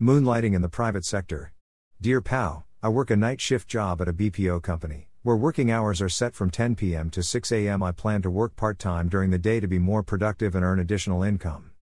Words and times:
Moonlighting 0.00 0.54
in 0.54 0.62
the 0.62 0.68
private 0.68 1.04
sector. 1.04 1.52
Dear 2.00 2.20
PAO, 2.20 2.62
I 2.80 2.88
work 2.88 3.10
a 3.10 3.16
night 3.16 3.40
shift 3.40 3.66
job 3.66 4.00
at 4.00 4.06
a 4.06 4.12
BPO 4.12 4.62
company, 4.62 5.08
where 5.24 5.34
working 5.34 5.72
hours 5.72 6.00
are 6.00 6.08
set 6.08 6.36
from 6.36 6.50
10 6.50 6.76
p.m. 6.76 7.10
to 7.10 7.20
6 7.20 7.50
a.m. 7.50 7.82
I 7.82 7.90
plan 7.90 8.22
to 8.22 8.30
work 8.30 8.54
part-time 8.54 9.08
during 9.08 9.30
the 9.30 9.40
day 9.40 9.58
to 9.58 9.66
be 9.66 9.80
more 9.80 10.04
productive 10.04 10.54
and 10.54 10.64
earn 10.64 10.78
additional 10.78 11.24
income. 11.24 11.72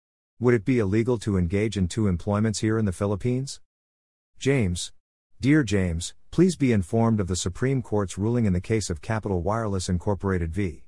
Would 0.40 0.54
it 0.54 0.64
be 0.64 0.78
illegal 0.78 1.18
to 1.18 1.36
engage 1.36 1.76
in 1.76 1.88
two 1.88 2.06
employments 2.06 2.60
here 2.60 2.78
in 2.78 2.86
the 2.86 2.92
Philippines? 2.92 3.60
James. 4.38 4.92
Dear 5.38 5.62
James, 5.62 6.14
please 6.30 6.56
be 6.56 6.72
informed 6.72 7.20
of 7.20 7.28
the 7.28 7.36
Supreme 7.36 7.82
Court's 7.82 8.16
ruling 8.16 8.46
in 8.46 8.54
the 8.54 8.62
case 8.62 8.88
of 8.88 9.02
Capital 9.02 9.42
Wireless 9.42 9.90
Incorporated 9.90 10.54
v. 10.54 10.84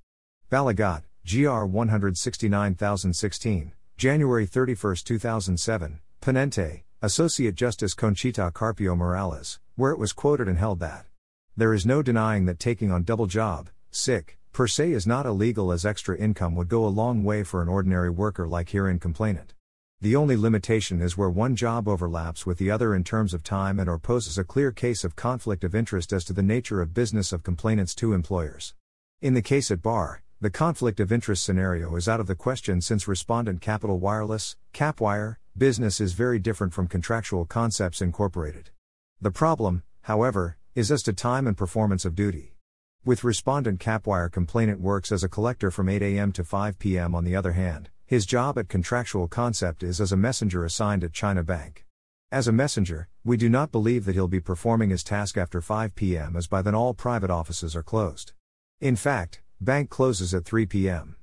Balagat, 0.50 1.02
GR 1.26 1.66
169016, 1.66 3.72
January 3.98 4.46
31, 4.46 4.96
2007, 5.04 6.00
Ponente, 6.22 6.84
Associate 7.00 7.54
Justice 7.54 7.94
Conchita 7.94 8.50
Carpio 8.52 8.96
Morales, 8.96 9.60
where 9.76 9.92
it 9.92 10.00
was 10.00 10.12
quoted 10.12 10.48
and 10.48 10.58
held 10.58 10.80
that 10.80 11.06
there 11.56 11.72
is 11.72 11.86
no 11.86 12.02
denying 12.02 12.46
that 12.46 12.58
taking 12.58 12.90
on 12.90 13.04
double 13.04 13.28
job, 13.28 13.70
sic, 13.92 14.36
per 14.52 14.66
se 14.66 14.90
is 14.90 15.06
not 15.06 15.24
illegal 15.24 15.70
as 15.70 15.86
extra 15.86 16.16
income 16.16 16.56
would 16.56 16.68
go 16.68 16.84
a 16.84 16.88
long 16.88 17.22
way 17.22 17.44
for 17.44 17.62
an 17.62 17.68
ordinary 17.68 18.10
worker 18.10 18.48
like 18.48 18.70
herein 18.70 18.98
complainant. 18.98 19.54
The 20.00 20.16
only 20.16 20.36
limitation 20.36 21.00
is 21.00 21.16
where 21.16 21.30
one 21.30 21.54
job 21.54 21.86
overlaps 21.86 22.44
with 22.44 22.58
the 22.58 22.72
other 22.72 22.96
in 22.96 23.04
terms 23.04 23.32
of 23.32 23.44
time 23.44 23.78
and 23.78 23.88
or 23.88 24.00
poses 24.00 24.36
a 24.36 24.42
clear 24.42 24.72
case 24.72 25.04
of 25.04 25.14
conflict 25.14 25.62
of 25.62 25.76
interest 25.76 26.12
as 26.12 26.24
to 26.24 26.32
the 26.32 26.42
nature 26.42 26.80
of 26.80 26.94
business 26.94 27.32
of 27.32 27.44
complainant's 27.44 27.94
two 27.94 28.12
employers. 28.12 28.74
In 29.22 29.34
the 29.34 29.42
case 29.42 29.70
at 29.70 29.82
bar, 29.82 30.22
the 30.40 30.50
conflict 30.50 31.00
of 31.00 31.10
interest 31.10 31.42
scenario 31.42 31.96
is 31.96 32.08
out 32.08 32.20
of 32.20 32.28
the 32.28 32.34
question 32.36 32.80
since 32.80 33.08
respondent 33.08 33.60
Capital 33.60 33.98
Wireless, 33.98 34.56
Capwire, 34.72 35.34
business 35.56 36.00
is 36.00 36.12
very 36.12 36.38
different 36.38 36.72
from 36.72 36.86
contractual 36.86 37.44
concepts 37.44 38.00
incorporated. 38.00 38.70
The 39.20 39.32
problem, 39.32 39.82
however, 40.02 40.56
is 40.76 40.92
as 40.92 41.02
to 41.02 41.12
time 41.12 41.48
and 41.48 41.56
performance 41.56 42.04
of 42.04 42.14
duty. 42.14 42.54
With 43.04 43.24
respondent 43.24 43.80
Capwire 43.80 44.30
complainant 44.30 44.80
works 44.80 45.10
as 45.10 45.24
a 45.24 45.28
collector 45.28 45.72
from 45.72 45.88
8 45.88 46.02
a.m. 46.02 46.30
to 46.30 46.44
5 46.44 46.78
p.m. 46.78 47.16
on 47.16 47.24
the 47.24 47.34
other 47.34 47.52
hand, 47.54 47.90
his 48.06 48.24
job 48.24 48.56
at 48.58 48.68
contractual 48.68 49.26
concept 49.26 49.82
is 49.82 50.00
as 50.00 50.12
a 50.12 50.16
messenger 50.16 50.64
assigned 50.64 51.02
at 51.02 51.12
China 51.12 51.42
Bank. 51.42 51.84
As 52.30 52.46
a 52.46 52.52
messenger, 52.52 53.08
we 53.24 53.36
do 53.36 53.48
not 53.48 53.72
believe 53.72 54.04
that 54.04 54.14
he'll 54.14 54.28
be 54.28 54.38
performing 54.38 54.90
his 54.90 55.02
task 55.02 55.36
after 55.36 55.60
5 55.60 55.96
p.m. 55.96 56.36
as 56.36 56.46
by 56.46 56.62
then 56.62 56.76
all 56.76 56.94
private 56.94 57.30
offices 57.30 57.74
are 57.74 57.82
closed. 57.82 58.34
In 58.80 58.94
fact, 58.94 59.40
bank 59.60 59.90
closes 59.90 60.32
at 60.34 60.44
3 60.44 60.66
p.m. 60.66 61.16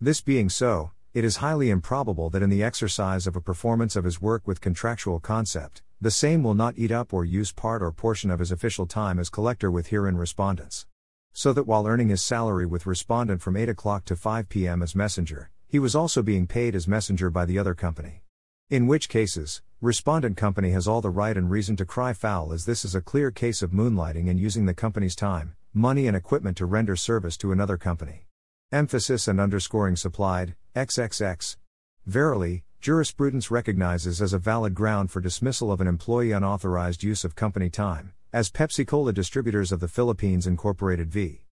This 0.00 0.20
being 0.20 0.48
so, 0.48 0.90
it 1.14 1.24
is 1.24 1.36
highly 1.36 1.70
improbable 1.70 2.30
that 2.30 2.42
in 2.42 2.50
the 2.50 2.64
exercise 2.64 3.28
of 3.28 3.36
a 3.36 3.40
performance 3.40 3.94
of 3.94 4.04
his 4.04 4.20
work 4.20 4.44
with 4.44 4.60
contractual 4.60 5.20
concept, 5.20 5.82
the 6.00 6.10
same 6.10 6.42
will 6.42 6.54
not 6.54 6.74
eat 6.76 6.90
up 6.90 7.12
or 7.12 7.24
use 7.24 7.52
part 7.52 7.82
or 7.82 7.92
portion 7.92 8.30
of 8.30 8.40
his 8.40 8.50
official 8.50 8.86
time 8.86 9.20
as 9.20 9.30
collector 9.30 9.70
with 9.70 9.86
herein 9.86 10.16
respondents. 10.16 10.86
So 11.32 11.52
that 11.52 11.66
while 11.66 11.86
earning 11.86 12.08
his 12.08 12.22
salary 12.22 12.66
with 12.66 12.86
respondent 12.86 13.40
from 13.40 13.56
8 13.56 13.68
o'clock 13.68 14.04
to 14.06 14.16
5 14.16 14.48
p.m. 14.48 14.82
as 14.82 14.96
messenger, 14.96 15.50
he 15.68 15.78
was 15.78 15.94
also 15.94 16.22
being 16.22 16.48
paid 16.48 16.74
as 16.74 16.88
messenger 16.88 17.30
by 17.30 17.44
the 17.44 17.58
other 17.58 17.74
company. 17.74 18.22
In 18.68 18.88
which 18.88 19.08
cases, 19.08 19.62
respondent 19.80 20.36
company 20.36 20.72
has 20.72 20.88
all 20.88 21.00
the 21.00 21.10
right 21.10 21.36
and 21.36 21.48
reason 21.48 21.76
to 21.76 21.86
cry 21.86 22.12
foul 22.12 22.52
as 22.52 22.64
this 22.64 22.84
is 22.84 22.96
a 22.96 23.00
clear 23.00 23.30
case 23.30 23.62
of 23.62 23.70
moonlighting 23.70 24.28
and 24.28 24.40
using 24.40 24.66
the 24.66 24.74
company's 24.74 25.14
time, 25.14 25.54
money 25.76 26.06
and 26.06 26.16
equipment 26.16 26.56
to 26.56 26.64
render 26.64 26.96
service 26.96 27.36
to 27.36 27.52
another 27.52 27.76
company. 27.76 28.26
Emphasis 28.72 29.28
and 29.28 29.38
underscoring 29.38 29.94
supplied, 29.94 30.56
XXX. 30.74 31.58
Verily, 32.06 32.64
jurisprudence 32.80 33.50
recognizes 33.50 34.22
as 34.22 34.32
a 34.32 34.38
valid 34.38 34.74
ground 34.74 35.10
for 35.10 35.20
dismissal 35.20 35.70
of 35.70 35.82
an 35.82 35.86
employee 35.86 36.32
unauthorized 36.32 37.02
use 37.02 37.24
of 37.24 37.34
company 37.34 37.68
time, 37.68 38.14
as 38.32 38.50
Pepsi 38.50 38.86
Cola 38.86 39.12
Distributors 39.12 39.70
of 39.70 39.80
the 39.80 39.86
Philippines 39.86 40.46
Incorporated 40.46 41.10
v. 41.10 41.42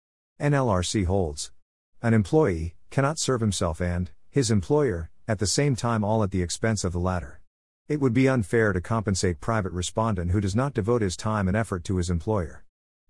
NLRC 0.41 1.05
holds. 1.05 1.53
An 2.01 2.15
employee 2.15 2.77
cannot 2.89 3.19
serve 3.19 3.43
himself 3.43 3.79
and 3.79 4.11
his 4.31 4.51
employer 4.51 5.11
at 5.29 5.39
the 5.39 5.47
same 5.47 5.77
time 5.77 6.03
all 6.03 6.23
at 6.23 6.31
the 6.31 6.43
expense 6.43 6.83
of 6.83 6.93
the 6.93 6.99
latter. 6.99 7.43
It 7.89 8.01
would 8.01 8.15
be 8.15 8.27
unfair 8.27 8.73
to 8.73 8.81
compensate 8.81 9.43
private 9.43 9.73
respondent 9.73 10.31
who 10.31 10.41
does 10.41 10.57
not 10.57 10.73
devote 10.73 11.03
his 11.03 11.15
time 11.15 11.47
and 11.47 11.57
effort 11.57 11.85
to 11.85 11.99
his 11.99 12.09
employer. 12.09 12.65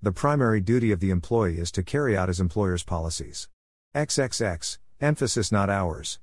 The 0.04 0.12
primary 0.12 0.60
duty 0.60 0.92
of 0.92 1.00
the 1.00 1.08
employee 1.08 1.56
is 1.58 1.72
to 1.72 1.82
carry 1.82 2.14
out 2.14 2.28
his 2.28 2.38
employer's 2.38 2.82
policies. 2.82 3.48
XXX, 3.94 4.76
emphasis 5.00 5.50
not 5.50 5.70
hours. 5.70 6.18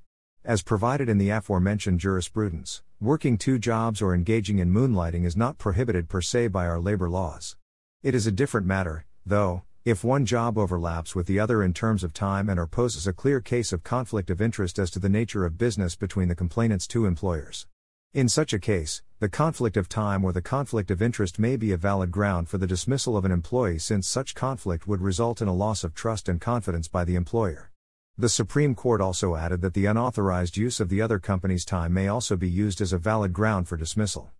As 0.45 0.61
provided 0.61 1.09
in 1.09 1.17
the 1.17 1.31
aforementioned 1.31 1.99
jurisprudence, 1.99 2.83
working 2.99 3.39
two 3.39 3.57
jobs 3.57 3.99
or 3.99 4.13
engaging 4.13 4.59
in 4.59 4.71
moonlighting 4.71 5.25
is 5.25 5.35
not 5.35 5.57
prohibited 5.57 6.09
per 6.09 6.21
se 6.21 6.49
by 6.49 6.67
our 6.67 6.79
labor 6.79 7.09
laws. 7.09 7.55
It 8.03 8.13
is 8.13 8.27
a 8.27 8.31
different 8.31 8.67
matter, 8.67 9.05
though, 9.25 9.63
if 9.83 10.03
one 10.03 10.27
job 10.27 10.59
overlaps 10.59 11.15
with 11.15 11.25
the 11.25 11.39
other 11.39 11.63
in 11.63 11.73
terms 11.73 12.03
of 12.03 12.13
time 12.13 12.49
and 12.49 12.59
or 12.59 12.67
poses 12.67 13.07
a 13.07 13.13
clear 13.13 13.41
case 13.41 13.73
of 13.73 13.83
conflict 13.83 14.29
of 14.29 14.39
interest 14.39 14.77
as 14.77 14.91
to 14.91 14.99
the 14.99 15.09
nature 15.09 15.43
of 15.43 15.57
business 15.57 15.95
between 15.95 16.27
the 16.27 16.35
complainant's 16.35 16.85
two 16.85 17.07
employers. 17.07 17.65
In 18.13 18.29
such 18.29 18.53
a 18.53 18.59
case, 18.59 19.01
the 19.21 19.29
conflict 19.29 19.77
of 19.77 19.87
time 19.87 20.25
or 20.25 20.31
the 20.31 20.41
conflict 20.41 20.89
of 20.89 20.99
interest 20.99 21.37
may 21.37 21.55
be 21.55 21.71
a 21.71 21.77
valid 21.77 22.09
ground 22.09 22.49
for 22.49 22.57
the 22.57 22.65
dismissal 22.65 23.15
of 23.15 23.23
an 23.23 23.31
employee 23.31 23.77
since 23.77 24.07
such 24.07 24.33
conflict 24.33 24.87
would 24.87 24.99
result 24.99 25.43
in 25.43 25.47
a 25.47 25.53
loss 25.53 25.83
of 25.83 25.93
trust 25.93 26.27
and 26.27 26.41
confidence 26.41 26.87
by 26.87 27.05
the 27.05 27.13
employer. 27.13 27.69
The 28.17 28.29
Supreme 28.29 28.73
Court 28.73 28.99
also 28.99 29.35
added 29.35 29.61
that 29.61 29.75
the 29.75 29.85
unauthorized 29.85 30.57
use 30.57 30.79
of 30.79 30.89
the 30.89 31.03
other 31.03 31.19
company's 31.19 31.65
time 31.65 31.93
may 31.93 32.07
also 32.07 32.35
be 32.35 32.49
used 32.49 32.81
as 32.81 32.93
a 32.93 32.97
valid 32.97 33.31
ground 33.31 33.67
for 33.67 33.77
dismissal. 33.77 34.31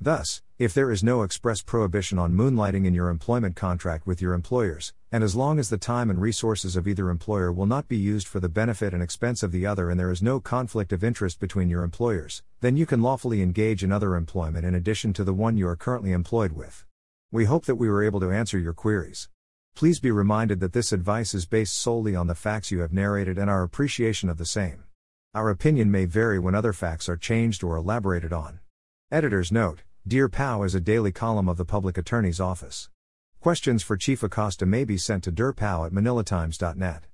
Thus, 0.00 0.40
if 0.56 0.72
there 0.72 0.92
is 0.92 1.02
no 1.02 1.22
express 1.24 1.60
prohibition 1.60 2.16
on 2.16 2.32
moonlighting 2.32 2.86
in 2.86 2.94
your 2.94 3.08
employment 3.08 3.56
contract 3.56 4.06
with 4.06 4.22
your 4.22 4.34
employers, 4.34 4.92
and 5.10 5.24
as 5.24 5.34
long 5.34 5.58
as 5.58 5.70
the 5.70 5.78
time 5.78 6.10
and 6.10 6.20
resources 6.20 6.76
of 6.76 6.86
either 6.86 7.08
employer 7.08 7.50
will 7.50 7.66
not 7.66 7.88
be 7.88 7.96
used 7.96 8.28
for 8.28 8.40
the 8.40 8.48
benefit 8.48 8.92
and 8.92 9.02
expense 9.02 9.42
of 9.42 9.52
the 9.52 9.64
other 9.64 9.88
and 9.88 9.98
there 9.98 10.10
is 10.10 10.20
no 10.22 10.38
conflict 10.38 10.92
of 10.92 11.02
interest 11.02 11.40
between 11.40 11.70
your 11.70 11.82
employers, 11.82 12.42
then 12.60 12.76
you 12.76 12.84
can 12.84 13.00
lawfully 13.00 13.40
engage 13.40 13.82
in 13.82 13.90
other 13.90 14.14
employment 14.16 14.66
in 14.66 14.74
addition 14.74 15.14
to 15.14 15.24
the 15.24 15.32
one 15.32 15.56
you 15.56 15.66
are 15.66 15.76
currently 15.76 16.12
employed 16.12 16.52
with. 16.52 16.84
We 17.32 17.46
hope 17.46 17.64
that 17.64 17.76
we 17.76 17.88
were 17.88 18.04
able 18.04 18.20
to 18.20 18.30
answer 18.30 18.58
your 18.58 18.74
queries. 18.74 19.30
Please 19.74 19.98
be 19.98 20.10
reminded 20.10 20.60
that 20.60 20.72
this 20.72 20.92
advice 20.92 21.32
is 21.34 21.46
based 21.46 21.76
solely 21.76 22.14
on 22.14 22.26
the 22.26 22.34
facts 22.34 22.70
you 22.70 22.80
have 22.80 22.92
narrated 22.92 23.38
and 23.38 23.48
our 23.48 23.62
appreciation 23.62 24.28
of 24.28 24.36
the 24.36 24.44
same. 24.44 24.84
Our 25.34 25.48
opinion 25.48 25.90
may 25.90 26.04
vary 26.04 26.38
when 26.38 26.54
other 26.54 26.72
facts 26.72 27.08
are 27.08 27.16
changed 27.16 27.62
or 27.62 27.76
elaborated 27.76 28.32
on. 28.32 28.60
Editor's 29.10 29.52
note 29.52 29.84
Dear 30.06 30.28
PAO 30.28 30.64
is 30.64 30.74
a 30.74 30.80
daily 30.80 31.12
column 31.12 31.48
of 31.48 31.56
the 31.58 31.64
Public 31.64 31.96
Attorney's 31.96 32.40
Office. 32.40 32.90
Questions 33.48 33.82
for 33.82 33.96
Chief 33.96 34.22
Acosta 34.22 34.66
may 34.66 34.84
be 34.84 34.98
sent 34.98 35.24
to 35.24 35.32
dearpao 35.32 35.86
at 35.86 35.92
manilatimes.net. 35.92 37.06